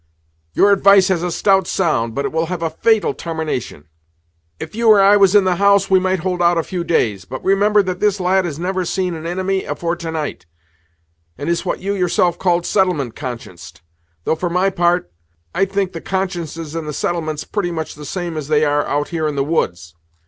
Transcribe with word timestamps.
"Your 0.53 0.71
advice 0.71 1.09
has 1.09 1.21
a 1.21 1.29
stout 1.29 1.67
sound, 1.67 2.15
but 2.15 2.25
it 2.25 2.31
will 2.31 2.47
have 2.47 2.63
a 2.63 2.71
fatal 2.71 3.13
tarmination. 3.13 3.85
If 4.59 4.73
you 4.73 4.89
or 4.89 4.99
I 4.99 5.15
was 5.15 5.35
in 5.35 5.43
the 5.43 5.57
house, 5.57 5.91
we 5.91 5.99
might 5.99 6.21
hold 6.21 6.41
out 6.41 6.57
a 6.57 6.63
few 6.63 6.83
days, 6.83 7.23
but 7.23 7.43
remember 7.45 7.83
that 7.83 7.99
this 7.99 8.19
lad 8.19 8.43
has 8.45 8.57
never 8.57 8.83
seen 8.83 9.13
an 9.13 9.27
inimy 9.27 9.63
afore 9.63 9.95
to 9.97 10.09
night, 10.11 10.47
and 11.37 11.51
is 11.51 11.67
what 11.67 11.81
you 11.81 11.93
yourself 11.93 12.39
called 12.39 12.65
settlement 12.65 13.15
conscienced; 13.15 13.83
though 14.23 14.33
for 14.33 14.49
my 14.49 14.71
part, 14.71 15.11
I 15.53 15.65
think 15.65 15.93
the 15.93 16.01
consciences 16.01 16.73
in 16.75 16.85
the 16.87 16.93
settlements 16.93 17.43
pretty 17.43 17.69
much 17.69 17.93
the 17.93 18.03
same 18.03 18.37
as 18.37 18.47
they 18.47 18.65
are 18.65 18.83
out 18.87 19.09
here 19.09 19.27
in 19.27 19.35
the 19.35 19.43
woods. 19.43 19.93